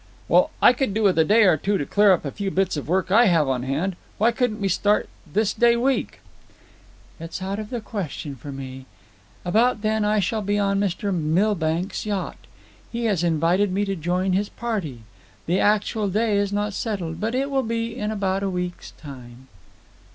"Well, 0.27 0.49
I 0.63 0.73
could 0.73 0.95
do 0.95 1.03
with 1.03 1.19
a 1.19 1.23
day 1.23 1.43
or 1.43 1.57
two 1.57 1.77
to 1.77 1.85
clear 1.85 2.11
up 2.11 2.25
a 2.25 2.31
few 2.31 2.49
bits 2.49 2.75
of 2.75 2.87
work 2.87 3.11
I 3.11 3.27
have 3.27 3.47
on 3.47 3.61
hand. 3.61 3.95
Why 4.17 4.31
couldn't 4.31 4.59
we 4.59 4.67
start 4.67 5.07
this 5.31 5.53
day 5.53 5.75
week?" 5.75 6.21
"It 7.19 7.29
is 7.29 7.39
out 7.43 7.59
of 7.59 7.69
the 7.69 7.81
question 7.81 8.35
for 8.35 8.51
me. 8.51 8.87
About 9.45 9.83
then 9.83 10.03
I 10.03 10.19
shall 10.19 10.41
be 10.41 10.57
on 10.57 10.79
Mr. 10.79 11.13
Milbank's 11.13 12.03
yacht. 12.07 12.47
He 12.91 13.05
has 13.05 13.23
invited 13.23 13.71
me 13.71 13.85
to 13.85 13.95
join 13.95 14.33
his 14.33 14.49
party. 14.49 15.03
The 15.45 15.59
actual 15.59 16.09
day 16.09 16.35
is 16.35 16.51
not 16.51 16.73
settled, 16.73 17.19
but 17.19 17.35
it 17.35 17.51
will 17.51 17.61
be 17.61 17.95
in 17.95 18.09
about 18.09 18.41
a 18.41 18.49
week's 18.49 18.89
time." 18.93 19.49